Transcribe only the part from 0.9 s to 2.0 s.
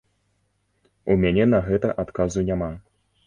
У мяне на гэта